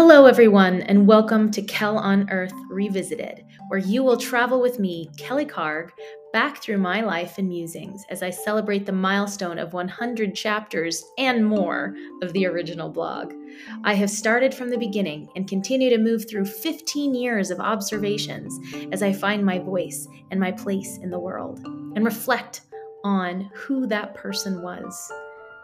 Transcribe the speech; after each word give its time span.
Hello, 0.00 0.26
everyone, 0.26 0.82
and 0.82 1.08
welcome 1.08 1.50
to 1.50 1.60
Kel 1.60 1.98
on 1.98 2.30
Earth 2.30 2.52
Revisited, 2.70 3.44
where 3.66 3.80
you 3.80 4.04
will 4.04 4.16
travel 4.16 4.60
with 4.60 4.78
me, 4.78 5.10
Kelly 5.16 5.44
Karg, 5.44 5.90
back 6.32 6.62
through 6.62 6.78
my 6.78 7.00
life 7.00 7.36
and 7.36 7.48
musings 7.48 8.04
as 8.08 8.22
I 8.22 8.30
celebrate 8.30 8.86
the 8.86 8.92
milestone 8.92 9.58
of 9.58 9.72
100 9.72 10.36
chapters 10.36 11.04
and 11.18 11.44
more 11.44 11.96
of 12.22 12.32
the 12.32 12.46
original 12.46 12.88
blog. 12.88 13.34
I 13.82 13.94
have 13.94 14.08
started 14.08 14.54
from 14.54 14.70
the 14.70 14.78
beginning 14.78 15.30
and 15.34 15.48
continue 15.48 15.90
to 15.90 15.98
move 15.98 16.30
through 16.30 16.44
15 16.44 17.16
years 17.16 17.50
of 17.50 17.58
observations 17.58 18.56
as 18.92 19.02
I 19.02 19.12
find 19.12 19.44
my 19.44 19.58
voice 19.58 20.06
and 20.30 20.38
my 20.38 20.52
place 20.52 20.98
in 20.98 21.10
the 21.10 21.18
world 21.18 21.58
and 21.66 22.04
reflect 22.04 22.60
on 23.02 23.50
who 23.52 23.88
that 23.88 24.14
person 24.14 24.62
was. 24.62 25.12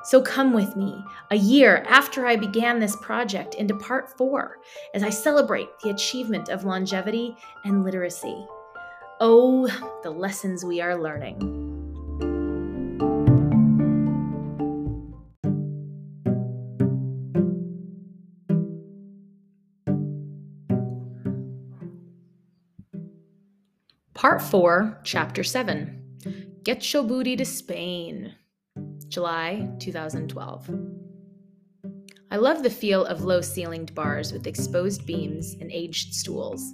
So 0.05 0.21
come 0.21 0.53
with 0.53 0.77
me 0.77 1.03
a 1.31 1.37
year 1.37 1.83
after 1.89 2.27
I 2.27 2.37
began 2.37 2.79
this 2.79 2.95
project 2.97 3.55
into 3.55 3.75
part 3.77 4.19
four 4.19 4.59
as 4.93 5.03
I 5.03 5.09
celebrate 5.09 5.69
the 5.83 5.89
achievement 5.91 6.51
of 6.51 6.65
longevity 6.65 7.35
and 7.65 7.83
literacy. 7.83 8.47
Oh, 9.21 9.67
the 10.03 10.11
lessons 10.11 10.63
we 10.63 10.83
are 10.83 11.01
learning. 11.01 11.65
Part 24.13 24.43
4, 24.43 25.01
Chapter 25.03 25.45
7 25.45 26.01
Getxo 26.63 27.07
Booty 27.07 27.37
to 27.37 27.45
Spain. 27.45 28.35
July 29.15 29.71
2012. 29.79 30.71
I 32.33 32.37
love 32.37 32.65
the 32.65 32.69
feel 32.69 33.05
of 33.05 33.23
low 33.23 33.39
ceilinged 33.39 33.95
bars 33.95 34.33
with 34.33 34.49
exposed 34.49 35.07
beams 35.07 35.55
and 35.61 35.71
aged 35.71 36.13
stools. 36.13 36.73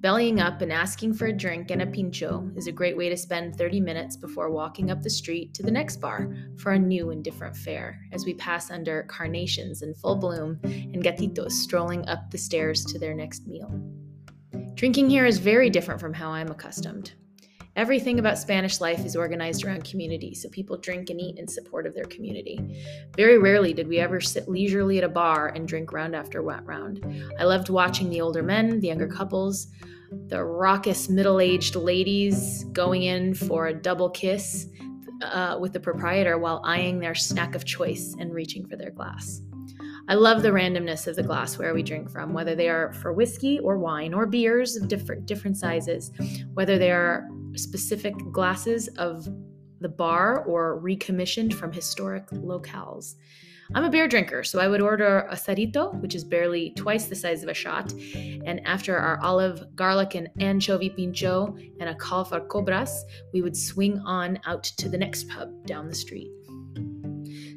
Bellying 0.00 0.40
up 0.40 0.62
and 0.62 0.72
asking 0.72 1.14
for 1.14 1.26
a 1.26 1.32
drink 1.32 1.70
and 1.70 1.82
a 1.82 1.86
pincho 1.86 2.50
is 2.56 2.66
a 2.66 2.72
great 2.72 2.96
way 2.96 3.08
to 3.08 3.16
spend 3.16 3.54
30 3.54 3.80
minutes 3.80 4.16
before 4.16 4.50
walking 4.50 4.90
up 4.90 5.00
the 5.00 5.08
street 5.08 5.54
to 5.54 5.62
the 5.62 5.70
next 5.70 5.98
bar 5.98 6.34
for 6.56 6.72
a 6.72 6.78
new 6.78 7.10
and 7.10 7.22
different 7.22 7.56
fare 7.56 8.00
as 8.10 8.24
we 8.24 8.34
pass 8.34 8.68
under 8.72 9.04
carnations 9.04 9.82
in 9.82 9.94
full 9.94 10.16
bloom 10.16 10.58
and 10.64 11.04
gatitos 11.04 11.52
strolling 11.52 12.04
up 12.08 12.32
the 12.32 12.38
stairs 12.38 12.84
to 12.86 12.98
their 12.98 13.14
next 13.14 13.46
meal. 13.46 13.70
Drinking 14.74 15.08
here 15.08 15.24
is 15.24 15.38
very 15.38 15.70
different 15.70 16.00
from 16.00 16.14
how 16.14 16.30
I'm 16.30 16.50
accustomed. 16.50 17.12
Everything 17.76 18.18
about 18.18 18.38
Spanish 18.38 18.80
life 18.80 19.04
is 19.04 19.14
organized 19.14 19.62
around 19.62 19.84
community, 19.84 20.34
so 20.34 20.48
people 20.48 20.78
drink 20.78 21.10
and 21.10 21.20
eat 21.20 21.38
in 21.38 21.46
support 21.46 21.86
of 21.86 21.94
their 21.94 22.06
community. 22.06 22.58
Very 23.16 23.36
rarely 23.36 23.74
did 23.74 23.86
we 23.86 23.98
ever 23.98 24.18
sit 24.18 24.48
leisurely 24.48 24.96
at 24.96 25.04
a 25.04 25.10
bar 25.10 25.48
and 25.48 25.68
drink 25.68 25.92
round 25.92 26.16
after 26.16 26.40
round. 26.40 27.04
I 27.38 27.44
loved 27.44 27.68
watching 27.68 28.08
the 28.08 28.22
older 28.22 28.42
men, 28.42 28.80
the 28.80 28.88
younger 28.88 29.06
couples, 29.06 29.68
the 30.28 30.42
raucous 30.42 31.10
middle 31.10 31.38
aged 31.38 31.76
ladies 31.76 32.64
going 32.72 33.02
in 33.02 33.34
for 33.34 33.66
a 33.66 33.74
double 33.74 34.08
kiss 34.08 34.68
uh, 35.22 35.58
with 35.60 35.74
the 35.74 35.80
proprietor 35.80 36.38
while 36.38 36.62
eyeing 36.64 36.98
their 36.98 37.14
snack 37.14 37.54
of 37.54 37.66
choice 37.66 38.16
and 38.18 38.32
reaching 38.32 38.66
for 38.66 38.76
their 38.76 38.90
glass. 38.90 39.42
I 40.08 40.14
love 40.14 40.42
the 40.42 40.50
randomness 40.50 41.08
of 41.08 41.16
the 41.16 41.22
glassware 41.24 41.74
we 41.74 41.82
drink 41.82 42.10
from, 42.10 42.32
whether 42.32 42.54
they 42.54 42.68
are 42.68 42.92
for 42.92 43.12
whiskey 43.12 43.58
or 43.58 43.76
wine 43.76 44.14
or 44.14 44.24
beers 44.24 44.76
of 44.76 44.88
different 44.88 45.26
different 45.26 45.56
sizes, 45.56 46.12
whether 46.54 46.78
they 46.78 46.92
are 46.92 47.28
specific 47.56 48.14
glasses 48.32 48.88
of 48.96 49.28
the 49.80 49.88
bar 49.88 50.44
or 50.44 50.80
recommissioned 50.80 51.54
from 51.54 51.72
historic 51.72 52.26
locales. 52.30 53.14
I'm 53.74 53.84
a 53.84 53.90
beer 53.90 54.06
drinker, 54.06 54.44
so 54.44 54.60
I 54.60 54.68
would 54.68 54.80
order 54.80 55.26
a 55.28 55.34
zurito, 55.34 56.00
which 56.00 56.14
is 56.14 56.22
barely 56.22 56.70
twice 56.76 57.06
the 57.06 57.16
size 57.16 57.42
of 57.42 57.48
a 57.48 57.54
shot, 57.54 57.92
and 58.14 58.64
after 58.64 58.96
our 58.96 59.18
olive, 59.22 59.74
garlic, 59.74 60.14
and 60.14 60.28
anchovy 60.38 60.90
pincho 60.90 61.56
and 61.80 61.90
a 61.90 61.94
call 61.94 62.24
for 62.24 62.40
cobras, 62.40 63.04
we 63.32 63.42
would 63.42 63.56
swing 63.56 63.98
on 64.06 64.38
out 64.46 64.62
to 64.62 64.88
the 64.88 64.98
next 64.98 65.28
pub 65.28 65.66
down 65.66 65.88
the 65.88 65.94
street. 65.94 66.30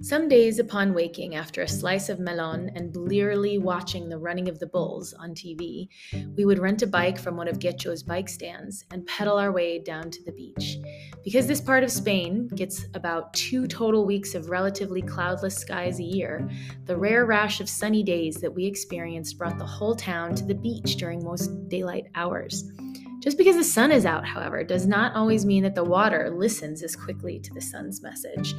Some 0.02 0.30
days 0.30 0.60
upon 0.60 0.94
waking 0.94 1.36
after 1.36 1.62
a 1.62 1.68
slice 1.68 2.08
of 2.08 2.22
melon 2.22 2.72
and 2.74 2.94
blearily 2.94 3.58
watching 3.58 4.08
the 4.08 4.18
running 4.18 4.48
of 4.48 4.58
the 4.58 4.66
bulls 4.66 5.14
on 5.14 5.32
TV, 5.32 5.90
we 6.38 6.46
would 6.46 6.58
rent 6.58 6.82
a 6.82 6.88
bike 6.88 7.20
from 7.20 7.36
one 7.36 7.50
of 7.50 7.60
Getxo's 7.60 8.02
bike 8.02 8.30
stands 8.30 8.86
and 8.92 9.06
pedal 9.06 9.38
our 9.38 9.52
way 9.52 9.78
down 9.78 10.10
to 10.10 10.24
the 10.24 10.32
beach. 10.32 10.78
Because 11.22 11.48
this 11.48 11.60
part 11.60 11.84
of 11.84 11.92
Spain 11.92 12.48
gets 12.56 12.86
about 12.94 13.34
two 13.34 13.68
total 13.68 14.06
weeks 14.06 14.36
of 14.36 14.50
relatively 14.50 15.02
cloudless 15.02 15.58
skies 15.58 16.00
a 16.00 16.04
year, 16.04 16.50
the 16.86 16.96
rare 16.96 17.26
rash 17.26 17.60
of 17.60 17.68
sunny 17.68 18.02
days 18.02 18.36
that 18.36 18.54
we 18.54 18.66
experienced 18.66 19.38
brought 19.38 19.60
the 19.60 19.66
whole 19.66 19.96
town 19.96 20.34
to 20.36 20.46
the 20.46 20.56
beach 20.56 20.96
during 20.96 21.22
most 21.26 21.68
daylight 21.68 22.06
hours. 22.16 22.64
Just 23.20 23.38
because 23.38 23.58
the 23.58 23.66
sun 23.66 23.92
is 23.92 24.06
out, 24.06 24.26
however, 24.26 24.64
does 24.64 24.88
not 24.88 25.14
always 25.14 25.46
mean 25.46 25.64
that 25.64 25.76
the 25.76 25.84
water 25.84 26.30
listens 26.30 26.82
as 26.82 26.96
quickly 26.96 27.38
to 27.40 27.54
the 27.54 27.60
sun's 27.60 28.02
message. 28.02 28.56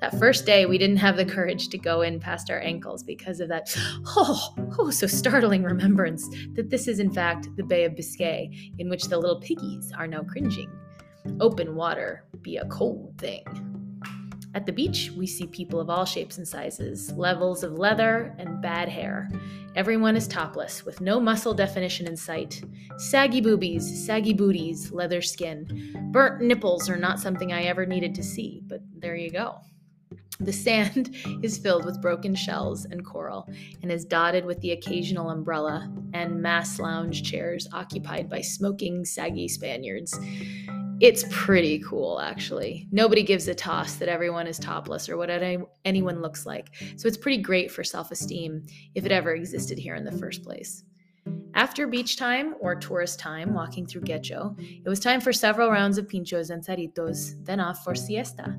That 0.00 0.16
first 0.18 0.46
day, 0.46 0.66
we 0.66 0.78
didn't 0.78 0.98
have 0.98 1.16
the 1.16 1.24
courage 1.24 1.68
to 1.70 1.78
go 1.78 2.02
in 2.02 2.20
past 2.20 2.48
our 2.48 2.60
ankles 2.60 3.02
because 3.02 3.40
of 3.40 3.48
that, 3.48 3.74
oh, 4.16 4.54
oh, 4.78 4.90
so 4.90 5.08
startling 5.08 5.64
remembrance 5.64 6.28
that 6.52 6.70
this 6.70 6.86
is 6.86 7.00
in 7.00 7.12
fact 7.12 7.48
the 7.56 7.64
Bay 7.64 7.84
of 7.84 7.96
Biscay, 7.96 8.72
in 8.78 8.88
which 8.88 9.04
the 9.04 9.18
little 9.18 9.40
piggies 9.40 9.92
are 9.98 10.06
now 10.06 10.22
cringing. 10.22 10.70
Open 11.40 11.74
water 11.74 12.24
be 12.42 12.58
a 12.58 12.66
cold 12.66 13.14
thing. 13.18 13.44
At 14.54 14.66
the 14.66 14.72
beach, 14.72 15.10
we 15.16 15.26
see 15.26 15.48
people 15.48 15.80
of 15.80 15.90
all 15.90 16.04
shapes 16.04 16.38
and 16.38 16.46
sizes, 16.46 17.10
levels 17.12 17.64
of 17.64 17.72
leather 17.72 18.32
and 18.38 18.62
bad 18.62 18.88
hair. 18.88 19.28
Everyone 19.74 20.14
is 20.14 20.28
topless, 20.28 20.84
with 20.84 21.00
no 21.00 21.18
muscle 21.18 21.54
definition 21.54 22.06
in 22.06 22.16
sight. 22.16 22.62
Saggy 22.96 23.40
boobies, 23.40 24.06
saggy 24.06 24.32
booties, 24.32 24.92
leather 24.92 25.20
skin. 25.20 26.08
Burnt 26.12 26.40
nipples 26.40 26.88
are 26.88 26.96
not 26.96 27.18
something 27.18 27.52
I 27.52 27.64
ever 27.64 27.84
needed 27.84 28.14
to 28.14 28.22
see, 28.22 28.62
but 28.68 28.80
there 28.96 29.16
you 29.16 29.30
go. 29.30 29.58
The 30.38 30.52
sand 30.52 31.16
is 31.42 31.58
filled 31.58 31.84
with 31.84 32.00
broken 32.00 32.36
shells 32.36 32.84
and 32.84 33.04
coral 33.04 33.48
and 33.82 33.90
is 33.90 34.04
dotted 34.04 34.44
with 34.44 34.60
the 34.60 34.70
occasional 34.70 35.30
umbrella 35.30 35.92
and 36.12 36.40
mass 36.40 36.78
lounge 36.78 37.28
chairs 37.28 37.66
occupied 37.72 38.30
by 38.30 38.40
smoking, 38.40 39.04
saggy 39.04 39.48
Spaniards. 39.48 40.16
It's 41.00 41.24
pretty 41.30 41.80
cool, 41.80 42.20
actually. 42.20 42.88
Nobody 42.92 43.22
gives 43.22 43.48
a 43.48 43.54
toss 43.54 43.96
that 43.96 44.08
everyone 44.08 44.46
is 44.46 44.58
topless 44.58 45.08
or 45.08 45.16
what 45.16 45.30
anyone 45.84 46.22
looks 46.22 46.46
like. 46.46 46.74
So 46.96 47.08
it's 47.08 47.16
pretty 47.16 47.42
great 47.42 47.70
for 47.70 47.82
self 47.82 48.10
esteem 48.10 48.64
if 48.94 49.04
it 49.04 49.12
ever 49.12 49.34
existed 49.34 49.78
here 49.78 49.96
in 49.96 50.04
the 50.04 50.12
first 50.12 50.44
place. 50.44 50.84
After 51.54 51.86
beach 51.86 52.16
time 52.16 52.54
or 52.60 52.74
tourist 52.74 53.18
time 53.18 53.54
walking 53.54 53.86
through 53.86 54.02
Getxo, 54.02 54.58
it 54.84 54.88
was 54.88 55.00
time 55.00 55.20
for 55.20 55.32
several 55.32 55.70
rounds 55.70 55.98
of 55.98 56.06
pinchos 56.06 56.50
and 56.50 56.64
zuritos, 56.64 57.44
then 57.44 57.60
off 57.60 57.82
for 57.82 57.94
siesta. 57.94 58.56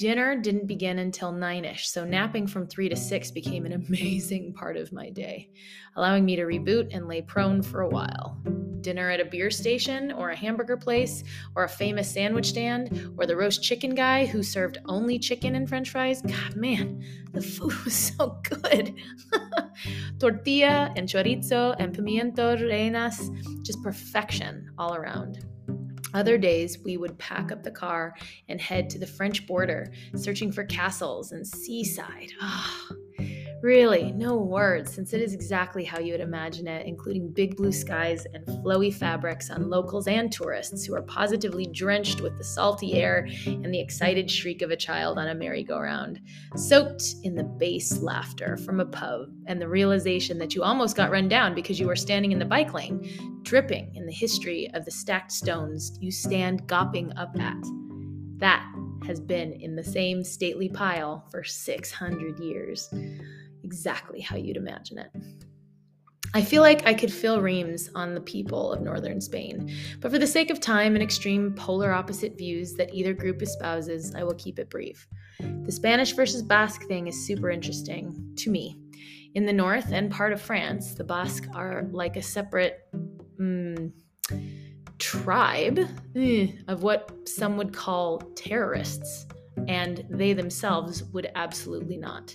Dinner 0.00 0.34
didn't 0.34 0.66
begin 0.66 0.98
until 0.98 1.30
9 1.30 1.66
ish, 1.66 1.86
so 1.90 2.06
napping 2.06 2.46
from 2.46 2.66
3 2.66 2.88
to 2.88 2.96
6 2.96 3.30
became 3.32 3.66
an 3.66 3.74
amazing 3.74 4.54
part 4.58 4.78
of 4.78 4.94
my 4.94 5.10
day, 5.10 5.50
allowing 5.94 6.24
me 6.24 6.36
to 6.36 6.42
reboot 6.44 6.88
and 6.96 7.06
lay 7.06 7.20
prone 7.20 7.60
for 7.60 7.82
a 7.82 7.88
while. 7.90 8.40
Dinner 8.80 9.10
at 9.10 9.20
a 9.20 9.26
beer 9.26 9.50
station, 9.50 10.10
or 10.10 10.30
a 10.30 10.36
hamburger 10.36 10.78
place, 10.78 11.22
or 11.54 11.64
a 11.64 11.68
famous 11.68 12.10
sandwich 12.10 12.46
stand, 12.46 13.12
or 13.18 13.26
the 13.26 13.36
roast 13.36 13.62
chicken 13.62 13.94
guy 13.94 14.24
who 14.24 14.42
served 14.42 14.78
only 14.86 15.18
chicken 15.18 15.54
and 15.54 15.68
french 15.68 15.90
fries. 15.90 16.22
God, 16.22 16.56
man, 16.56 17.04
the 17.34 17.42
food 17.42 17.74
was 17.84 17.92
so 18.16 18.40
good. 18.42 18.94
Tortilla 20.18 20.94
and 20.96 21.10
chorizo 21.10 21.76
and 21.78 21.94
pimiento 21.94 22.58
rellenas, 22.58 23.28
just 23.62 23.82
perfection 23.82 24.70
all 24.78 24.94
around. 24.94 25.44
Other 26.14 26.38
days, 26.38 26.78
we 26.84 26.96
would 26.96 27.18
pack 27.18 27.52
up 27.52 27.62
the 27.62 27.70
car 27.70 28.14
and 28.48 28.60
head 28.60 28.90
to 28.90 28.98
the 28.98 29.06
French 29.06 29.46
border, 29.46 29.92
searching 30.16 30.50
for 30.50 30.64
castles 30.64 31.32
and 31.32 31.46
seaside. 31.46 32.32
Oh, 32.40 32.90
Really, 33.62 34.12
no 34.12 34.38
words, 34.38 34.94
since 34.94 35.12
it 35.12 35.20
is 35.20 35.34
exactly 35.34 35.84
how 35.84 35.98
you 35.98 36.12
would 36.12 36.22
imagine 36.22 36.66
it, 36.66 36.86
including 36.86 37.30
big 37.30 37.56
blue 37.56 37.72
skies 37.72 38.26
and 38.32 38.46
flowy 38.46 38.92
fabrics 38.92 39.50
on 39.50 39.68
locals 39.68 40.08
and 40.08 40.32
tourists 40.32 40.86
who 40.86 40.94
are 40.94 41.02
positively 41.02 41.66
drenched 41.66 42.22
with 42.22 42.38
the 42.38 42.44
salty 42.44 42.94
air 42.94 43.28
and 43.44 43.66
the 43.66 43.78
excited 43.78 44.30
shriek 44.30 44.62
of 44.62 44.70
a 44.70 44.76
child 44.76 45.18
on 45.18 45.28
a 45.28 45.34
merry-go-round, 45.34 46.22
soaked 46.56 47.16
in 47.22 47.34
the 47.34 47.44
bass 47.44 48.00
laughter 48.00 48.56
from 48.56 48.80
a 48.80 48.86
pub 48.86 49.28
and 49.44 49.60
the 49.60 49.68
realization 49.68 50.38
that 50.38 50.54
you 50.54 50.62
almost 50.62 50.96
got 50.96 51.10
run 51.10 51.28
down 51.28 51.54
because 51.54 51.78
you 51.78 51.86
were 51.86 51.96
standing 51.96 52.32
in 52.32 52.38
the 52.38 52.44
bike 52.46 52.72
lane, 52.72 53.40
dripping 53.42 53.94
in 53.94 54.06
the 54.06 54.12
history 54.12 54.70
of 54.72 54.86
the 54.86 54.90
stacked 54.90 55.32
stones 55.32 55.98
you 56.00 56.10
stand 56.10 56.66
gopping 56.66 57.12
up 57.18 57.38
at. 57.38 57.62
That 58.38 58.66
has 59.06 59.20
been 59.20 59.52
in 59.52 59.76
the 59.76 59.84
same 59.84 60.24
stately 60.24 60.70
pile 60.70 61.26
for 61.30 61.44
600 61.44 62.38
years 62.38 62.88
exactly 63.70 64.20
how 64.20 64.34
you'd 64.34 64.56
imagine 64.56 64.98
it. 64.98 65.10
I 66.34 66.42
feel 66.42 66.60
like 66.60 66.84
I 66.86 66.92
could 66.92 67.12
fill 67.12 67.40
reams 67.40 67.88
on 67.94 68.14
the 68.14 68.20
people 68.20 68.72
of 68.72 68.82
northern 68.82 69.20
Spain, 69.20 69.72
but 70.00 70.10
for 70.10 70.18
the 70.18 70.26
sake 70.26 70.50
of 70.50 70.58
time 70.58 70.94
and 70.94 71.02
extreme 71.02 71.54
polar 71.54 71.92
opposite 71.92 72.36
views 72.36 72.74
that 72.74 72.92
either 72.92 73.14
group 73.14 73.40
espouses, 73.42 74.12
I 74.16 74.24
will 74.24 74.34
keep 74.34 74.58
it 74.58 74.70
brief. 74.70 75.06
The 75.38 75.70
Spanish 75.70 76.12
versus 76.12 76.42
Basque 76.42 76.82
thing 76.88 77.06
is 77.06 77.26
super 77.26 77.48
interesting 77.48 78.34
to 78.38 78.50
me. 78.50 78.76
In 79.34 79.46
the 79.46 79.52
north 79.52 79.92
and 79.92 80.10
part 80.10 80.32
of 80.32 80.42
France, 80.42 80.94
the 80.94 81.04
Basque 81.04 81.46
are 81.54 81.86
like 81.92 82.16
a 82.16 82.22
separate 82.22 82.88
mm, 83.40 83.92
tribe 84.98 85.78
eh, 86.16 86.48
of 86.66 86.82
what 86.82 87.28
some 87.28 87.56
would 87.56 87.72
call 87.72 88.18
terrorists, 88.34 89.26
and 89.68 90.04
they 90.10 90.32
themselves 90.32 91.04
would 91.12 91.30
absolutely 91.36 91.96
not. 91.96 92.34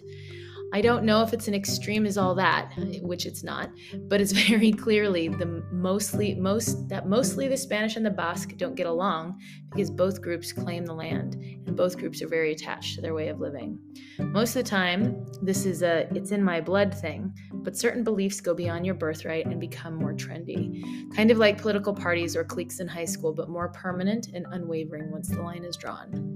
I 0.73 0.81
don't 0.81 1.05
know 1.05 1.21
if 1.21 1.31
it's 1.31 1.47
an 1.47 1.53
extreme 1.53 2.05
as 2.05 2.17
all 2.17 2.35
that, 2.35 2.73
which 3.01 3.25
it's 3.25 3.43
not, 3.43 3.69
but 4.07 4.19
it's 4.19 4.31
very 4.49 4.71
clearly 4.71 5.27
the 5.27 5.63
mostly 5.71 6.35
most 6.35 6.89
that 6.89 7.07
mostly 7.07 7.47
the 7.47 7.57
Spanish 7.57 7.95
and 7.95 8.05
the 8.05 8.11
Basque 8.11 8.57
don't 8.57 8.75
get 8.75 8.87
along 8.87 9.39
because 9.71 9.89
both 9.89 10.21
groups 10.21 10.51
claim 10.51 10.85
the 10.85 10.93
land 10.93 11.35
and 11.35 11.75
both 11.75 11.97
groups 11.97 12.21
are 12.21 12.27
very 12.27 12.51
attached 12.51 12.95
to 12.95 13.01
their 13.01 13.13
way 13.13 13.29
of 13.29 13.39
living. 13.39 13.79
Most 14.19 14.55
of 14.55 14.63
the 14.63 14.69
time, 14.69 15.25
this 15.41 15.65
is 15.65 15.81
a 15.81 16.07
it's 16.15 16.31
in 16.31 16.43
my 16.43 16.61
blood 16.61 16.93
thing, 16.93 17.33
but 17.53 17.77
certain 17.77 18.03
beliefs 18.03 18.41
go 18.41 18.53
beyond 18.53 18.85
your 18.85 18.95
birthright 18.95 19.45
and 19.45 19.59
become 19.59 19.95
more 19.95 20.13
trendy. 20.13 20.83
Kind 21.15 21.31
of 21.31 21.37
like 21.37 21.61
political 21.61 21.93
parties 21.93 22.35
or 22.35 22.43
cliques 22.43 22.79
in 22.79 22.87
high 22.87 23.05
school, 23.05 23.33
but 23.33 23.49
more 23.49 23.69
permanent 23.69 24.27
and 24.33 24.45
unwavering 24.51 25.11
once 25.11 25.29
the 25.29 25.41
line 25.41 25.63
is 25.63 25.77
drawn. 25.77 26.35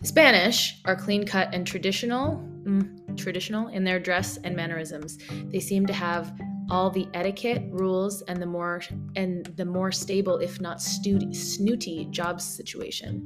The 0.00 0.06
Spanish 0.06 0.80
are 0.84 0.96
clean 0.96 1.26
cut 1.26 1.54
and 1.54 1.66
traditional. 1.66 2.38
Mm, 2.64 2.96
traditional 3.16 3.68
in 3.68 3.84
their 3.84 3.98
dress 3.98 4.38
and 4.44 4.54
mannerisms. 4.54 5.18
They 5.50 5.60
seem 5.60 5.86
to 5.86 5.92
have 5.92 6.32
all 6.68 6.90
the 6.90 7.06
etiquette 7.14 7.62
rules 7.70 8.22
and 8.22 8.42
the 8.42 8.46
more 8.46 8.82
and 9.14 9.46
the 9.56 9.64
more 9.64 9.92
stable 9.92 10.38
if 10.38 10.60
not 10.60 10.82
snooty, 10.82 11.32
snooty 11.32 12.06
job 12.10 12.40
situation 12.40 13.24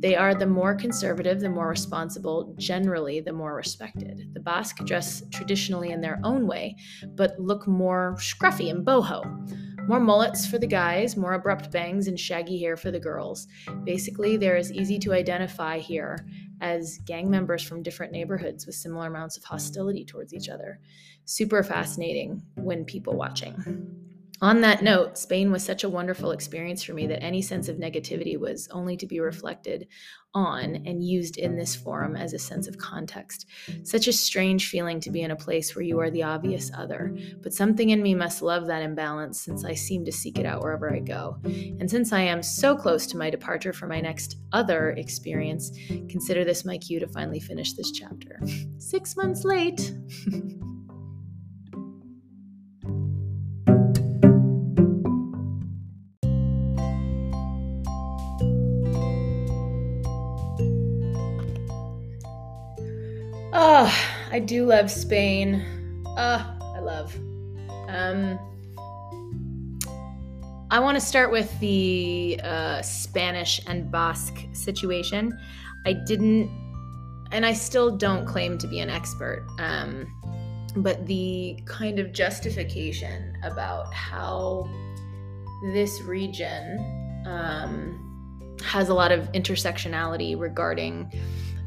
they 0.00 0.16
are 0.16 0.34
the 0.34 0.46
more 0.46 0.74
conservative 0.74 1.38
the 1.38 1.48
more 1.48 1.68
responsible 1.68 2.54
generally 2.58 3.20
the 3.20 3.32
more 3.32 3.54
respected 3.54 4.28
the 4.32 4.40
basque 4.40 4.78
dress 4.84 5.22
traditionally 5.30 5.90
in 5.90 6.00
their 6.00 6.18
own 6.24 6.46
way 6.46 6.74
but 7.14 7.38
look 7.38 7.68
more 7.68 8.16
scruffy 8.18 8.68
and 8.68 8.84
boho 8.84 9.22
more 9.86 10.00
mullets 10.00 10.46
for 10.46 10.58
the 10.58 10.66
guys, 10.66 11.16
more 11.16 11.34
abrupt 11.34 11.70
bangs 11.70 12.08
and 12.08 12.18
shaggy 12.18 12.58
hair 12.58 12.76
for 12.76 12.90
the 12.90 13.00
girls. 13.00 13.46
Basically, 13.84 14.36
they're 14.36 14.56
as 14.56 14.72
easy 14.72 14.98
to 15.00 15.12
identify 15.12 15.78
here 15.78 16.26
as 16.60 16.98
gang 17.04 17.28
members 17.28 17.62
from 17.62 17.82
different 17.82 18.12
neighborhoods 18.12 18.66
with 18.66 18.76
similar 18.76 19.08
amounts 19.08 19.36
of 19.36 19.44
hostility 19.44 20.04
towards 20.04 20.32
each 20.32 20.48
other. 20.48 20.78
Super 21.24 21.62
fascinating 21.62 22.42
when 22.54 22.84
people 22.84 23.14
watching. 23.14 24.11
On 24.42 24.60
that 24.62 24.82
note, 24.82 25.16
Spain 25.16 25.52
was 25.52 25.64
such 25.64 25.84
a 25.84 25.88
wonderful 25.88 26.32
experience 26.32 26.82
for 26.82 26.94
me 26.94 27.06
that 27.06 27.22
any 27.22 27.40
sense 27.40 27.68
of 27.68 27.76
negativity 27.76 28.36
was 28.36 28.66
only 28.72 28.96
to 28.96 29.06
be 29.06 29.20
reflected 29.20 29.86
on 30.34 30.82
and 30.84 31.04
used 31.04 31.38
in 31.38 31.56
this 31.56 31.76
forum 31.76 32.16
as 32.16 32.32
a 32.32 32.40
sense 32.40 32.66
of 32.66 32.76
context. 32.76 33.46
Such 33.84 34.08
a 34.08 34.12
strange 34.12 34.68
feeling 34.68 34.98
to 34.98 35.10
be 35.10 35.22
in 35.22 35.30
a 35.30 35.36
place 35.36 35.76
where 35.76 35.84
you 35.84 36.00
are 36.00 36.10
the 36.10 36.24
obvious 36.24 36.72
other, 36.76 37.16
but 37.40 37.54
something 37.54 37.90
in 37.90 38.02
me 38.02 38.16
must 38.16 38.42
love 38.42 38.66
that 38.66 38.82
imbalance 38.82 39.40
since 39.40 39.64
I 39.64 39.74
seem 39.74 40.04
to 40.06 40.12
seek 40.12 40.40
it 40.40 40.46
out 40.46 40.62
wherever 40.62 40.92
I 40.92 40.98
go. 40.98 41.38
And 41.44 41.88
since 41.88 42.12
I 42.12 42.22
am 42.22 42.42
so 42.42 42.74
close 42.74 43.06
to 43.08 43.16
my 43.16 43.30
departure 43.30 43.72
for 43.72 43.86
my 43.86 44.00
next 44.00 44.38
other 44.52 44.90
experience, 44.90 45.70
consider 46.08 46.44
this 46.44 46.64
my 46.64 46.78
cue 46.78 46.98
to 46.98 47.06
finally 47.06 47.40
finish 47.40 47.74
this 47.74 47.92
chapter. 47.92 48.40
Six 48.78 49.16
months 49.16 49.44
late. 49.44 49.92
I 64.32 64.38
do 64.38 64.64
love 64.64 64.90
Spain. 64.90 65.62
Oh, 66.06 66.56
I 66.74 66.78
love. 66.78 67.14
Um, 67.88 68.38
I 70.70 70.80
want 70.80 70.96
to 70.96 71.02
start 71.02 71.30
with 71.30 71.60
the 71.60 72.40
uh, 72.42 72.80
Spanish 72.80 73.60
and 73.66 73.92
Basque 73.92 74.38
situation. 74.54 75.38
I 75.84 75.92
didn't, 75.92 76.50
and 77.30 77.44
I 77.44 77.52
still 77.52 77.94
don't 77.94 78.24
claim 78.24 78.56
to 78.56 78.66
be 78.66 78.80
an 78.80 78.88
expert, 78.88 79.46
um, 79.58 80.10
but 80.76 81.06
the 81.06 81.62
kind 81.66 81.98
of 81.98 82.14
justification 82.14 83.34
about 83.44 83.92
how 83.92 84.66
this 85.74 86.00
region 86.00 86.78
um, 87.26 88.56
has 88.64 88.88
a 88.88 88.94
lot 88.94 89.12
of 89.12 89.30
intersectionality 89.32 90.40
regarding. 90.40 91.12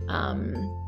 Um, 0.07 0.84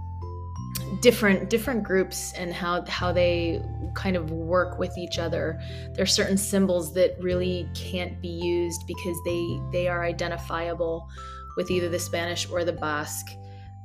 different 1.01 1.49
different 1.49 1.83
groups 1.83 2.33
and 2.33 2.53
how 2.53 2.83
how 2.85 3.11
they 3.11 3.61
kind 3.95 4.15
of 4.15 4.31
work 4.31 4.79
with 4.79 4.97
each 4.97 5.19
other. 5.19 5.59
There 5.93 6.03
are 6.03 6.07
certain 6.07 6.37
symbols 6.37 6.93
that 6.93 7.15
really 7.19 7.67
can't 7.73 8.21
be 8.21 8.29
used 8.29 8.85
because 8.87 9.17
they 9.25 9.59
they 9.71 9.87
are 9.87 10.03
identifiable 10.03 11.09
with 11.55 11.71
either 11.71 11.89
the 11.89 11.99
spanish 11.99 12.49
or 12.49 12.63
the 12.63 12.73
basque. 12.73 13.31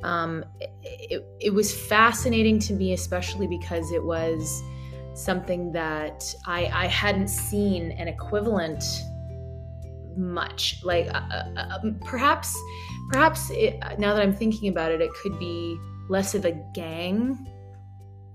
Um, 0.03 0.45
it, 0.83 1.25
it 1.41 1.55
was 1.55 1.73
fascinating 1.73 2.59
to 2.61 2.73
me 2.73 2.93
especially 2.93 3.47
because 3.47 3.93
it 3.93 4.03
was 4.03 4.63
something 5.15 5.71
that 5.73 6.25
i 6.47 6.65
i 6.73 6.87
hadn't 6.87 7.29
seen 7.29 7.93
an 7.93 8.09
equivalent 8.09 8.83
much. 10.17 10.81
Like 10.83 11.09
uh, 11.09 11.21
uh, 11.31 11.55
uh 11.57 11.91
perhaps 12.05 12.59
perhaps 13.11 13.51
it, 13.51 13.79
now 13.99 14.15
that 14.15 14.23
i'm 14.23 14.35
thinking 14.35 14.69
about 14.69 14.91
it 14.93 15.01
it 15.01 15.11
could 15.23 15.39
be 15.39 15.79
less 16.13 16.35
of 16.35 16.45
a 16.45 16.53
gang 16.75 17.49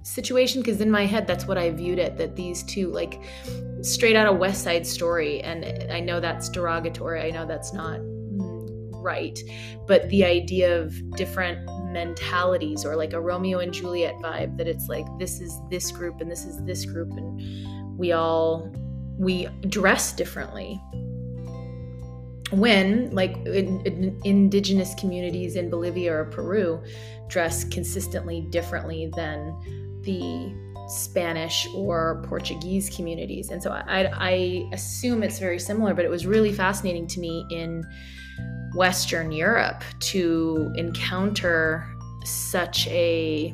situation 0.01 0.61
because 0.61 0.81
in 0.81 0.89
my 0.89 1.05
head 1.05 1.27
that's 1.27 1.45
what 1.45 1.57
I 1.57 1.69
viewed 1.69 1.99
it 1.99 2.17
that 2.17 2.35
these 2.35 2.63
two 2.63 2.91
like 2.91 3.21
straight 3.81 4.15
out 4.15 4.25
of 4.25 4.39
West 4.39 4.63
Side 4.63 4.87
Story 4.87 5.41
and 5.41 5.63
I 5.91 5.99
know 5.99 6.19
that's 6.19 6.49
derogatory 6.49 7.21
I 7.21 7.29
know 7.29 7.45
that's 7.45 7.73
not 7.73 7.99
right 8.99 9.37
but 9.85 10.09
the 10.09 10.25
idea 10.25 10.81
of 10.81 10.95
different 11.11 11.59
mentalities 11.91 12.83
or 12.83 12.95
like 12.95 13.13
a 13.13 13.21
Romeo 13.21 13.59
and 13.59 13.71
Juliet 13.71 14.15
vibe 14.23 14.57
that 14.57 14.67
it's 14.67 14.87
like 14.87 15.05
this 15.19 15.39
is 15.39 15.61
this 15.69 15.91
group 15.91 16.19
and 16.19 16.31
this 16.31 16.45
is 16.45 16.63
this 16.63 16.83
group 16.83 17.11
and 17.11 17.97
we 17.97 18.11
all 18.11 18.73
we 19.19 19.45
dress 19.69 20.13
differently 20.13 20.81
when 22.51 23.09
like 23.11 23.35
in, 23.45 23.81
in 23.85 24.21
indigenous 24.23 24.93
communities 24.95 25.55
in 25.55 25.69
Bolivia 25.69 26.13
or 26.13 26.25
Peru 26.25 26.81
dress 27.27 27.63
consistently 27.65 28.47
differently 28.49 29.11
than 29.15 29.53
the 30.03 30.53
Spanish 30.87 31.67
or 31.75 32.23
Portuguese 32.27 32.89
communities. 32.95 33.49
And 33.49 33.61
so 33.61 33.71
I, 33.71 34.09
I, 34.13 34.69
assume 34.71 35.21
it's 35.21 35.37
very 35.37 35.59
similar, 35.59 35.93
but 35.93 36.05
it 36.05 36.09
was 36.09 36.25
really 36.25 36.53
fascinating 36.53 37.07
to 37.07 37.19
me 37.19 37.45
in 37.51 37.83
Western 38.73 39.31
Europe 39.31 39.83
to 39.99 40.71
encounter 40.77 41.85
such 42.23 42.87
a 42.87 43.53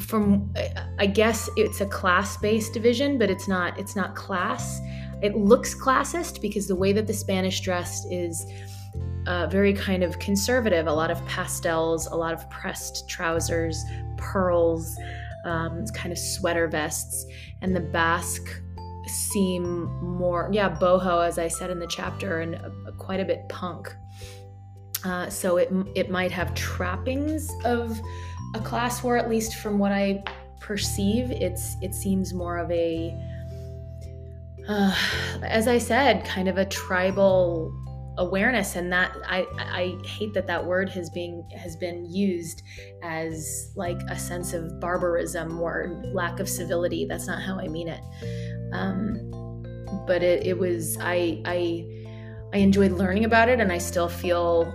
from 0.00 0.52
I 0.98 1.06
guess 1.06 1.48
it's 1.56 1.80
a 1.80 1.86
class-based 1.86 2.72
division, 2.72 3.18
but 3.18 3.30
it's 3.30 3.48
not 3.48 3.78
it's 3.78 3.96
not 3.96 4.14
class. 4.14 4.80
It 5.22 5.36
looks 5.36 5.74
classist 5.74 6.40
because 6.40 6.66
the 6.66 6.76
way 6.76 6.92
that 6.92 7.06
the 7.06 7.14
Spanish 7.14 7.60
dressed 7.60 8.06
is 8.10 8.46
uh, 9.26 9.46
very 9.46 9.72
kind 9.72 10.02
of 10.02 10.18
conservative, 10.18 10.86
a 10.86 10.92
lot 10.92 11.10
of 11.10 11.24
pastels, 11.26 12.06
a 12.06 12.14
lot 12.14 12.32
of 12.32 12.48
pressed 12.50 13.08
trousers, 13.08 13.82
pearls, 14.16 14.96
um, 15.44 15.84
kind 15.94 16.12
of 16.12 16.18
sweater 16.18 16.68
vests. 16.68 17.24
And 17.62 17.74
the 17.74 17.80
Basque 17.80 18.62
seem 19.06 19.84
more, 20.02 20.48
yeah, 20.52 20.68
boho, 20.68 21.26
as 21.26 21.38
I 21.38 21.48
said 21.48 21.70
in 21.70 21.78
the 21.78 21.86
chapter, 21.86 22.40
and 22.40 22.56
uh, 22.56 22.92
quite 22.98 23.20
a 23.20 23.24
bit 23.24 23.48
punk. 23.48 23.94
Uh, 25.04 25.30
so 25.30 25.56
it, 25.56 25.70
it 25.94 26.10
might 26.10 26.32
have 26.32 26.54
trappings 26.54 27.50
of 27.64 28.00
a 28.54 28.60
class 28.60 29.02
war, 29.02 29.16
at 29.16 29.28
least 29.30 29.56
from 29.56 29.78
what 29.78 29.92
I 29.92 30.24
perceive. 30.60 31.30
It's 31.30 31.76
it 31.80 31.94
seems 31.94 32.34
more 32.34 32.58
of 32.58 32.70
a, 32.70 33.14
uh, 34.68 34.94
as 35.42 35.68
I 35.68 35.78
said, 35.78 36.24
kind 36.24 36.48
of 36.48 36.58
a 36.58 36.64
tribal 36.64 37.72
awareness 38.18 38.76
and 38.76 38.90
that 38.90 39.14
I, 39.26 39.46
I 39.58 39.98
hate 40.06 40.32
that 40.34 40.46
that 40.46 40.64
word 40.64 40.88
has 40.88 41.10
been 41.10 41.46
has 41.54 41.76
been 41.76 42.06
used 42.06 42.62
as 43.02 43.72
like 43.76 44.00
a 44.08 44.18
sense 44.18 44.54
of 44.54 44.80
barbarism 44.80 45.60
or 45.60 46.02
lack 46.14 46.40
of 46.40 46.48
civility. 46.48 47.04
That's 47.04 47.26
not 47.26 47.42
how 47.42 47.58
i 47.60 47.68
mean 47.68 47.88
it. 47.88 48.00
Um, 48.72 49.26
but 50.06 50.22
it, 50.22 50.46
it 50.46 50.58
was 50.58 50.96
I, 51.00 51.42
I 51.44 51.86
i 52.52 52.58
enjoyed 52.58 52.92
learning 52.92 53.24
about 53.24 53.48
it 53.48 53.60
and 53.60 53.72
i 53.72 53.78
still 53.78 54.08
feel 54.08 54.72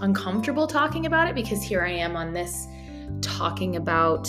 uncomfortable 0.00 0.66
talking 0.66 1.06
about 1.06 1.28
it 1.28 1.34
because 1.34 1.62
here 1.62 1.82
i 1.82 1.90
am 1.90 2.16
on 2.16 2.32
this 2.32 2.66
talking 3.20 3.76
about 3.76 4.28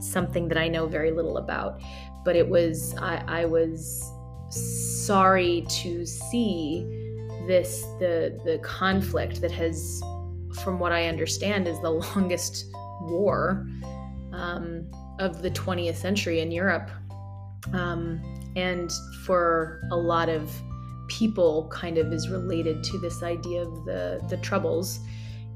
something 0.00 0.48
that 0.48 0.58
i 0.58 0.68
know 0.68 0.86
very 0.86 1.10
little 1.10 1.38
about 1.38 1.80
but 2.24 2.36
it 2.36 2.48
was 2.48 2.94
i, 2.98 3.22
I 3.26 3.44
was 3.44 4.10
sorry 4.50 5.66
to 5.82 6.06
see 6.06 6.86
this 7.46 7.82
the 7.98 8.40
the 8.44 8.58
conflict 8.62 9.40
that 9.40 9.50
has 9.52 10.02
from 10.62 10.78
what 10.78 10.92
i 10.92 11.06
understand 11.06 11.68
is 11.68 11.80
the 11.80 11.90
longest 11.90 12.66
war 13.02 13.66
um, 14.32 14.90
of 15.18 15.42
the 15.42 15.50
20th 15.50 15.96
century 15.96 16.40
in 16.40 16.50
Europe. 16.50 16.90
Um, 17.72 18.20
and 18.56 18.90
for 19.24 19.80
a 19.90 19.96
lot 19.96 20.28
of 20.28 20.50
people, 21.08 21.68
kind 21.72 21.98
of 21.98 22.12
is 22.12 22.28
related 22.28 22.82
to 22.84 22.98
this 22.98 23.22
idea 23.22 23.62
of 23.62 23.84
the, 23.84 24.24
the 24.28 24.36
Troubles 24.38 25.00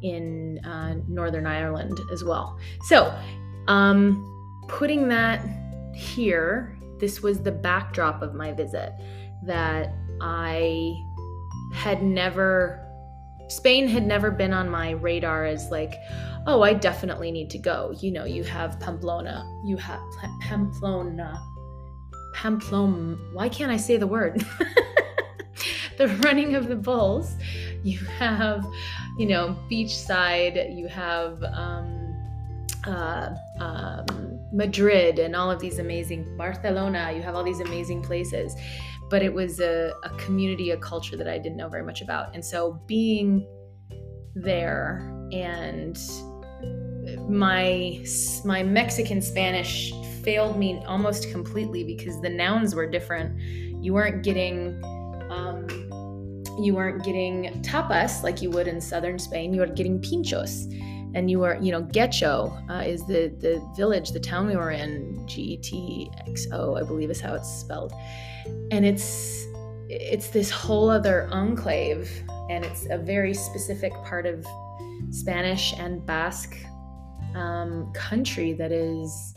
in 0.02 0.58
uh, 0.64 0.96
Northern 1.08 1.46
Ireland 1.46 1.98
as 2.12 2.24
well. 2.24 2.58
So, 2.82 3.12
um, 3.66 4.24
putting 4.68 5.08
that 5.08 5.44
here, 5.98 6.78
this 7.00 7.22
was 7.22 7.42
the 7.42 7.50
backdrop 7.50 8.22
of 8.22 8.34
my 8.34 8.52
visit 8.52 8.92
that 9.44 9.92
I 10.20 10.94
had 11.74 12.02
never 12.02 12.84
Spain 13.48 13.88
had 13.88 14.06
never 14.06 14.30
been 14.30 14.52
on 14.52 14.68
my 14.68 14.90
radar 14.90 15.46
as 15.46 15.70
like, 15.70 15.94
oh, 16.46 16.60
I 16.62 16.74
definitely 16.74 17.32
need 17.32 17.48
to 17.50 17.58
go. 17.58 17.96
You 17.98 18.10
know, 18.12 18.26
you 18.26 18.44
have 18.44 18.78
Pamplona, 18.78 19.42
you 19.64 19.78
have 19.78 20.00
Pamplona, 20.40 21.42
Pamplona. 22.34 23.16
Why 23.32 23.48
can't 23.48 23.72
I 23.72 23.78
say 23.78 23.96
the 23.96 24.06
word? 24.06 24.44
the 25.96 26.08
running 26.22 26.56
of 26.56 26.68
the 26.68 26.76
bulls. 26.76 27.34
You 27.82 27.98
have, 28.18 28.66
you 29.18 29.26
know, 29.26 29.56
beachside. 29.70 30.76
You 30.76 30.88
have 30.88 31.42
um, 31.42 31.97
uh, 32.86 33.30
um, 33.60 34.38
Madrid 34.52 35.18
and 35.18 35.34
all 35.36 35.50
of 35.50 35.60
these 35.60 35.78
amazing 35.78 36.36
Barcelona. 36.36 37.12
You 37.14 37.22
have 37.22 37.34
all 37.34 37.44
these 37.44 37.60
amazing 37.60 38.02
places 38.02 38.54
but 39.10 39.22
it 39.22 39.32
was 39.32 39.60
a, 39.60 39.94
a 40.02 40.10
community, 40.10 40.70
a 40.70 40.76
culture 40.76 41.16
that 41.16 41.28
I 41.28 41.38
didn't 41.38 41.56
know 41.56 41.68
very 41.68 41.82
much 41.82 42.02
about. 42.02 42.34
And 42.34 42.44
so 42.44 42.80
being 42.86 43.46
there 44.34 44.98
and 45.32 45.98
my 47.28 48.04
my 48.44 48.62
Mexican 48.62 49.22
Spanish 49.22 49.92
failed 50.22 50.58
me 50.58 50.82
almost 50.86 51.30
completely 51.30 51.84
because 51.84 52.20
the 52.20 52.28
nouns 52.28 52.74
were 52.74 52.86
different. 52.86 53.38
You 53.82 53.94
weren't 53.94 54.22
getting 54.22 54.82
um, 55.30 55.66
you 56.60 56.74
weren't 56.74 57.02
getting 57.04 57.62
tapas 57.62 58.22
like 58.22 58.42
you 58.42 58.50
would 58.50 58.68
in 58.68 58.80
southern 58.80 59.18
Spain. 59.18 59.54
You 59.54 59.60
were 59.60 59.66
getting 59.66 60.00
pinchos, 60.00 60.66
and 61.14 61.30
you 61.30 61.42
are, 61.44 61.56
you 61.60 61.72
know 61.72 61.82
Getxo 61.82 62.68
uh, 62.70 62.82
is 62.84 63.06
the 63.06 63.34
the 63.40 63.62
village, 63.76 64.10
the 64.10 64.20
town 64.20 64.46
we 64.46 64.56
were 64.56 64.70
in. 64.70 65.16
G 65.26 65.58
T 65.58 66.10
X 66.26 66.46
O, 66.52 66.76
I 66.76 66.82
believe 66.82 67.10
is 67.10 67.20
how 67.20 67.34
it's 67.34 67.48
spelled 67.48 67.92
and 68.70 68.84
it's 68.84 69.46
it's 69.88 70.28
this 70.28 70.50
whole 70.50 70.90
other 70.90 71.28
enclave 71.32 72.22
and 72.50 72.64
it's 72.64 72.86
a 72.90 72.98
very 72.98 73.32
specific 73.32 73.92
part 74.04 74.26
of 74.26 74.46
spanish 75.10 75.74
and 75.78 76.04
basque 76.04 76.56
um, 77.34 77.90
country 77.94 78.52
that 78.52 78.72
is 78.72 79.34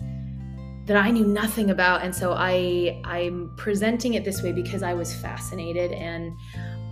that 0.86 0.98
i 0.98 1.10
knew 1.10 1.26
nothing 1.26 1.72
about 1.72 2.02
and 2.02 2.14
so 2.14 2.34
i 2.34 3.02
i'm 3.06 3.54
presenting 3.58 4.16
it 4.16 4.26
this 4.26 4.44
way 4.44 4.52
because 4.52 4.84
i 4.84 4.94
was 4.94 5.14
fascinated 5.14 5.92
and 5.94 6.34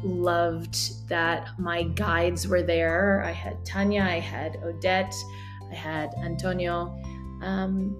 loved 0.03 1.07
that 1.09 1.49
my 1.59 1.83
guides 1.83 2.47
were 2.47 2.61
there 2.61 3.23
i 3.25 3.31
had 3.31 3.63
tanya 3.65 4.01
i 4.01 4.19
had 4.19 4.57
odette 4.63 5.13
i 5.71 5.75
had 5.75 6.13
antonio 6.23 6.95
um, 7.41 7.95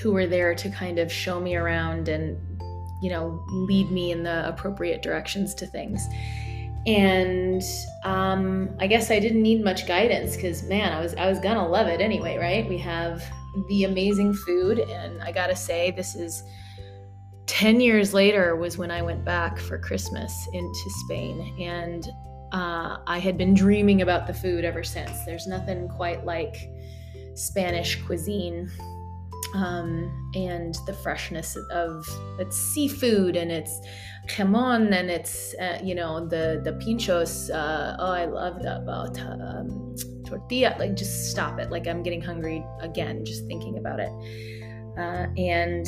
who 0.00 0.12
were 0.12 0.26
there 0.26 0.54
to 0.54 0.70
kind 0.70 0.98
of 0.98 1.10
show 1.10 1.40
me 1.40 1.56
around 1.56 2.08
and 2.08 2.38
you 3.00 3.10
know, 3.10 3.44
lead 3.48 3.90
me 3.90 4.12
in 4.12 4.22
the 4.22 4.46
appropriate 4.48 5.02
directions 5.02 5.54
to 5.54 5.66
things. 5.66 6.06
And 6.86 7.62
um, 8.04 8.70
I 8.80 8.86
guess 8.86 9.10
I 9.10 9.18
didn't 9.18 9.42
need 9.42 9.62
much 9.62 9.86
guidance 9.86 10.36
because 10.36 10.62
man, 10.64 10.92
I 10.92 11.00
was 11.00 11.14
I 11.14 11.28
was 11.28 11.38
gonna 11.38 11.66
love 11.66 11.86
it 11.86 12.00
anyway, 12.00 12.38
right? 12.38 12.68
We 12.68 12.78
have 12.78 13.22
the 13.68 13.84
amazing 13.84 14.34
food, 14.34 14.78
and 14.78 15.20
I 15.22 15.32
gotta 15.32 15.56
say, 15.56 15.90
this 15.90 16.14
is 16.14 16.42
10 17.48 17.80
years 17.80 18.14
later 18.14 18.56
was 18.56 18.78
when 18.78 18.90
I 18.90 19.02
went 19.02 19.24
back 19.24 19.58
for 19.58 19.78
Christmas 19.78 20.48
into 20.52 20.90
Spain, 21.04 21.56
and 21.60 22.06
uh, 22.52 22.98
I 23.06 23.18
had 23.18 23.36
been 23.36 23.54
dreaming 23.54 24.02
about 24.02 24.26
the 24.26 24.34
food 24.34 24.64
ever 24.64 24.84
since. 24.84 25.24
There's 25.24 25.46
nothing 25.46 25.88
quite 25.88 26.24
like 26.24 26.56
Spanish 27.34 28.00
cuisine 28.04 28.70
um, 29.54 30.30
and 30.34 30.76
the 30.86 30.92
freshness 30.92 31.56
of 31.70 32.06
its 32.38 32.56
seafood 32.56 33.36
and 33.36 33.50
its 33.50 33.80
jamon 34.26 34.92
and 34.92 35.10
its 35.10 35.54
uh, 35.54 35.78
you 35.82 35.94
know 35.94 36.26
the 36.26 36.60
the 36.64 36.72
pinchos 36.84 37.50
uh, 37.50 37.96
oh 37.98 38.10
i 38.10 38.26
love 38.26 38.62
that 38.62 38.82
about 38.82 39.18
um, 39.20 39.94
tortilla 40.26 40.76
like 40.78 40.94
just 40.94 41.30
stop 41.30 41.58
it 41.58 41.70
like 41.70 41.86
i'm 41.86 42.02
getting 42.02 42.20
hungry 42.20 42.62
again 42.80 43.24
just 43.24 43.46
thinking 43.46 43.78
about 43.78 44.00
it 44.00 44.10
uh, 44.98 45.26
and 45.38 45.86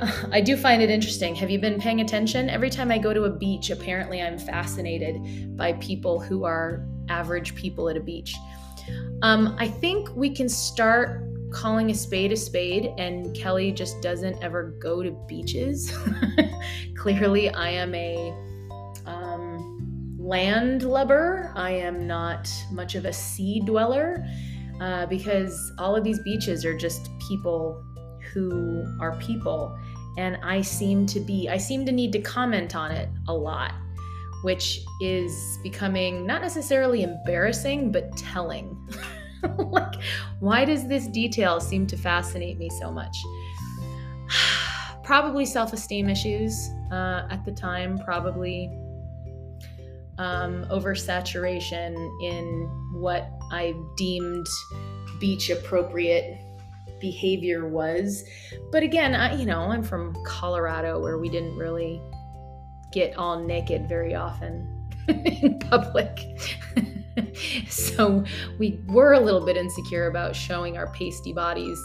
I 0.32 0.40
do 0.40 0.56
find 0.56 0.82
it 0.82 0.90
interesting. 0.90 1.34
Have 1.34 1.50
you 1.50 1.58
been 1.58 1.78
paying 1.78 2.00
attention? 2.00 2.48
Every 2.48 2.70
time 2.70 2.90
I 2.90 2.98
go 2.98 3.12
to 3.12 3.24
a 3.24 3.30
beach, 3.30 3.70
apparently 3.70 4.22
I'm 4.22 4.38
fascinated 4.38 5.56
by 5.56 5.74
people 5.74 6.18
who 6.20 6.44
are 6.44 6.86
average 7.08 7.54
people 7.54 7.88
at 7.88 7.96
a 7.96 8.00
beach. 8.00 8.34
Um, 9.22 9.54
I 9.58 9.68
think 9.68 10.08
we 10.16 10.30
can 10.30 10.48
start 10.48 11.26
calling 11.52 11.90
a 11.90 11.94
spade 11.94 12.32
a 12.32 12.36
spade, 12.36 12.92
and 12.96 13.34
Kelly 13.36 13.72
just 13.72 14.00
doesn't 14.00 14.42
ever 14.42 14.74
go 14.80 15.02
to 15.02 15.10
beaches. 15.28 15.92
Clearly, 16.96 17.50
I 17.50 17.70
am 17.70 17.94
a 17.94 18.32
um, 19.04 20.16
land 20.18 20.82
lubber. 20.82 21.52
I 21.54 21.72
am 21.72 22.06
not 22.06 22.50
much 22.72 22.94
of 22.94 23.04
a 23.04 23.12
sea 23.12 23.60
dweller 23.66 24.24
uh, 24.80 25.06
because 25.06 25.72
all 25.78 25.94
of 25.94 26.04
these 26.04 26.20
beaches 26.20 26.64
are 26.64 26.76
just 26.76 27.10
people 27.18 27.84
who 28.32 28.86
are 29.00 29.16
people. 29.16 29.76
And 30.16 30.38
I 30.42 30.62
seem 30.62 31.06
to 31.06 31.20
be, 31.20 31.48
I 31.48 31.56
seem 31.56 31.86
to 31.86 31.92
need 31.92 32.12
to 32.12 32.20
comment 32.20 32.74
on 32.74 32.90
it 32.90 33.08
a 33.28 33.34
lot, 33.34 33.74
which 34.42 34.80
is 35.00 35.58
becoming 35.62 36.26
not 36.26 36.42
necessarily 36.42 37.02
embarrassing, 37.02 37.92
but 37.92 38.16
telling. 38.16 38.76
like, 39.58 39.94
why 40.40 40.64
does 40.64 40.88
this 40.88 41.06
detail 41.06 41.60
seem 41.60 41.86
to 41.86 41.96
fascinate 41.96 42.58
me 42.58 42.68
so 42.80 42.90
much? 42.90 43.16
probably 45.04 45.44
self 45.44 45.72
esteem 45.72 46.08
issues 46.08 46.70
uh, 46.92 47.26
at 47.30 47.44
the 47.44 47.52
time, 47.52 47.98
probably 47.98 48.66
um, 50.18 50.66
oversaturation 50.70 51.94
in 52.22 52.68
what 52.92 53.30
I 53.50 53.74
deemed 53.96 54.46
beach 55.18 55.50
appropriate 55.50 56.38
behavior 57.00 57.68
was. 57.68 58.24
But 58.70 58.82
again, 58.82 59.14
I, 59.14 59.34
you 59.34 59.46
know, 59.46 59.60
I'm 59.60 59.82
from 59.82 60.16
Colorado 60.24 61.00
where 61.00 61.18
we 61.18 61.28
didn't 61.28 61.56
really 61.56 62.00
get 62.92 63.16
all 63.16 63.42
naked 63.42 63.88
very 63.88 64.14
often 64.14 64.88
in 65.08 65.58
public. 65.58 66.20
so 67.68 68.24
we 68.58 68.80
were 68.88 69.14
a 69.14 69.20
little 69.20 69.44
bit 69.44 69.56
insecure 69.56 70.06
about 70.06 70.34
showing 70.34 70.76
our 70.76 70.92
pasty 70.92 71.32
bodies 71.32 71.80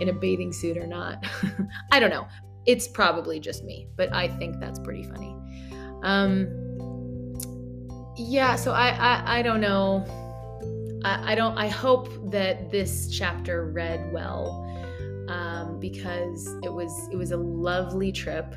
in 0.00 0.08
a 0.08 0.12
bathing 0.12 0.52
suit 0.52 0.76
or 0.76 0.86
not. 0.86 1.24
I 1.92 2.00
don't 2.00 2.10
know. 2.10 2.26
It's 2.66 2.88
probably 2.88 3.38
just 3.38 3.62
me, 3.64 3.88
but 3.96 4.12
I 4.12 4.28
think 4.28 4.58
that's 4.58 4.78
pretty 4.80 5.04
funny. 5.04 5.36
Um, 6.02 6.48
yeah, 8.16 8.56
so 8.56 8.72
I, 8.72 8.88
I, 8.88 9.38
I 9.38 9.42
don't 9.42 9.60
know. 9.60 10.04
I, 11.06 11.32
I 11.32 11.34
don't. 11.36 11.56
I 11.56 11.68
hope 11.68 12.08
that 12.32 12.70
this 12.70 13.08
chapter 13.08 13.70
read 13.70 14.12
well 14.12 14.64
um, 15.28 15.78
because 15.78 16.48
it 16.64 16.72
was 16.72 17.08
it 17.12 17.16
was 17.16 17.30
a 17.30 17.36
lovely 17.36 18.10
trip 18.10 18.56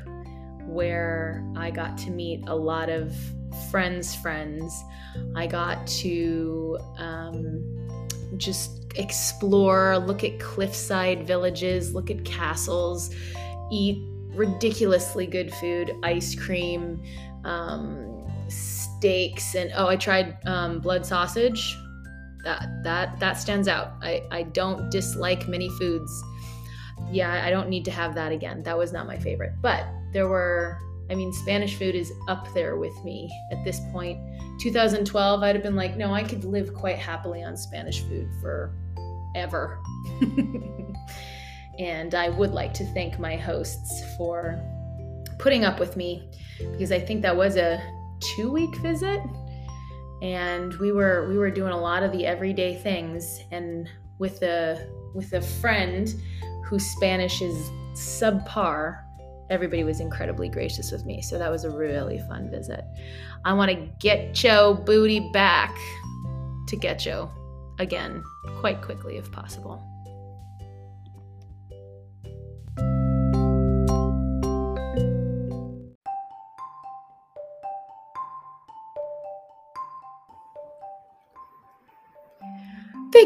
where 0.66 1.44
I 1.56 1.70
got 1.70 1.96
to 1.98 2.10
meet 2.10 2.42
a 2.48 2.54
lot 2.54 2.88
of 2.88 3.14
friends' 3.70 4.16
friends. 4.16 4.82
I 5.36 5.46
got 5.46 5.86
to 6.02 6.78
um, 6.98 7.88
just 8.36 8.92
explore, 8.96 9.98
look 9.98 10.24
at 10.24 10.40
cliffside 10.40 11.26
villages, 11.26 11.94
look 11.94 12.10
at 12.10 12.24
castles, 12.24 13.14
eat 13.70 13.98
ridiculously 14.34 15.26
good 15.26 15.52
food, 15.54 15.92
ice 16.02 16.34
cream, 16.34 17.00
um, 17.44 18.28
steaks, 18.48 19.54
and 19.54 19.70
oh, 19.76 19.86
I 19.86 19.94
tried 19.94 20.36
um, 20.46 20.80
blood 20.80 21.06
sausage. 21.06 21.76
That 22.44 22.68
that 22.84 23.20
that 23.20 23.34
stands 23.34 23.68
out. 23.68 23.94
I 24.02 24.22
I 24.30 24.42
don't 24.44 24.90
dislike 24.90 25.48
many 25.48 25.68
foods. 25.78 26.22
Yeah, 27.10 27.44
I 27.44 27.50
don't 27.50 27.68
need 27.68 27.84
to 27.86 27.90
have 27.90 28.14
that 28.14 28.32
again. 28.32 28.62
That 28.62 28.76
was 28.76 28.92
not 28.92 29.06
my 29.06 29.18
favorite, 29.18 29.52
but 29.60 29.86
there 30.12 30.28
were 30.28 30.78
I 31.10 31.16
mean, 31.16 31.32
Spanish 31.32 31.74
food 31.74 31.96
is 31.96 32.12
up 32.28 32.52
there 32.54 32.76
with 32.76 33.04
me 33.04 33.28
at 33.50 33.64
this 33.64 33.80
point. 33.90 34.20
2012, 34.60 35.42
I'd 35.42 35.56
have 35.56 35.62
been 35.64 35.74
like, 35.74 35.96
no, 35.96 36.14
I 36.14 36.22
could 36.22 36.44
live 36.44 36.72
quite 36.72 36.98
happily 36.98 37.42
on 37.42 37.56
Spanish 37.56 38.00
food 38.02 38.28
forever. 38.40 39.82
and 41.80 42.14
I 42.14 42.28
would 42.28 42.52
like 42.52 42.72
to 42.74 42.84
thank 42.94 43.18
my 43.18 43.34
hosts 43.34 44.04
for 44.16 44.62
putting 45.38 45.64
up 45.64 45.80
with 45.80 45.96
me 45.96 46.30
because 46.60 46.92
I 46.92 47.00
think 47.00 47.22
that 47.22 47.36
was 47.36 47.56
a 47.56 47.82
two 48.20 48.52
week 48.52 48.76
visit 48.76 49.20
and 50.22 50.74
we 50.74 50.92
were 50.92 51.28
we 51.28 51.38
were 51.38 51.50
doing 51.50 51.72
a 51.72 51.80
lot 51.80 52.02
of 52.02 52.12
the 52.12 52.26
everyday 52.26 52.76
things 52.76 53.40
and 53.50 53.88
with 54.18 54.40
the 54.40 54.88
with 55.14 55.32
a 55.32 55.40
friend 55.40 56.14
whose 56.64 56.84
Spanish 56.86 57.42
is 57.42 57.56
subpar, 57.94 59.02
everybody 59.50 59.82
was 59.82 60.00
incredibly 60.00 60.48
gracious 60.48 60.92
with 60.92 61.04
me. 61.04 61.20
So 61.20 61.38
that 61.38 61.50
was 61.50 61.64
a 61.64 61.70
really 61.70 62.18
fun 62.18 62.50
visit. 62.50 62.84
I 63.44 63.52
want 63.54 63.70
to 63.70 63.76
Getxo 64.06 64.84
booty 64.84 65.30
back 65.32 65.74
to 66.68 66.76
Getxo 66.76 67.30
again 67.78 68.22
quite 68.60 68.82
quickly 68.82 69.16
if 69.16 69.32
possible. 69.32 69.89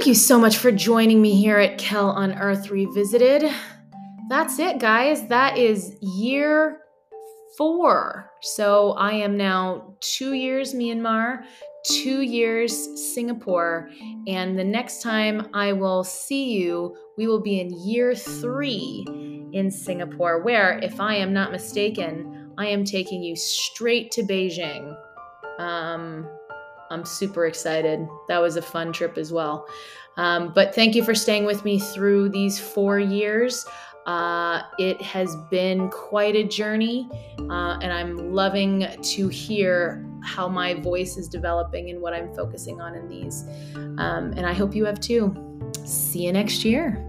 You 0.07 0.13
so 0.15 0.39
much 0.39 0.59
for 0.59 0.71
joining 0.71 1.23
me 1.23 1.35
here 1.35 1.59
at 1.59 1.79
Kel 1.79 2.11
on 2.11 2.35
Earth 2.35 2.69
Revisited. 2.69 3.51
That's 4.29 4.59
it, 4.59 4.79
guys. 4.79 5.27
That 5.29 5.57
is 5.57 5.97
year 6.03 6.81
four. 7.57 8.31
So 8.43 8.93
I 8.93 9.13
am 9.13 9.39
now 9.39 9.97
two 10.01 10.35
years 10.35 10.75
Myanmar, 10.75 11.45
two 11.87 12.21
years 12.21 13.15
Singapore, 13.15 13.89
and 14.27 14.59
the 14.59 14.65
next 14.65 15.01
time 15.01 15.49
I 15.55 15.73
will 15.73 16.05
see 16.05 16.53
you, 16.53 16.95
we 17.17 17.27
will 17.27 17.41
be 17.41 17.61
in 17.61 17.71
year 17.89 18.15
three 18.15 19.07
in 19.55 19.71
Singapore, 19.71 20.43
where, 20.43 20.79
if 20.81 21.01
I 21.01 21.15
am 21.15 21.33
not 21.33 21.51
mistaken, 21.51 22.53
I 22.59 22.67
am 22.67 22.85
taking 22.85 23.23
you 23.23 23.37
straight 23.37 24.11
to 24.13 24.23
Beijing. 24.23 24.95
Um, 25.59 26.29
I'm 26.95 27.05
super 27.05 27.47
excited. 27.47 28.09
That 28.29 28.41
was 28.41 28.57
a 28.57 28.63
fun 28.63 28.93
trip 28.93 29.19
as 29.19 29.33
well. 29.33 29.67
Um, 30.17 30.53
but 30.55 30.75
thank 30.75 30.95
you 30.95 31.05
for 31.05 31.15
staying 31.15 31.45
with 31.45 31.65
me 31.65 31.81
through 31.81 32.29
these 32.29 32.59
four 32.59 32.99
years. 32.99 33.67
Uh, 34.07 34.63
it 34.79 35.01
has 35.03 35.35
been 35.51 35.91
quite 35.91 36.37
a 36.37 36.45
journey, 36.45 37.09
uh, 37.51 37.79
and 37.81 37.93
I'm 37.93 38.33
loving 38.33 38.87
to 39.03 39.29
hear 39.29 40.07
how 40.23 40.47
my 40.49 40.75
voice 40.75 41.17
is 41.17 41.27
developing 41.29 41.91
and 41.91 42.01
what 42.01 42.13
I'm 42.15 42.33
focusing 42.35 42.81
on 42.81 42.95
in 42.95 43.09
these. 43.09 43.45
Um, 43.75 44.33
and 44.37 44.47
I 44.47 44.53
hope 44.53 44.75
you 44.75 44.85
have 44.85 45.01
too. 45.01 45.35
See 45.85 46.27
you 46.27 46.33
next 46.33 46.65
year. 46.65 47.05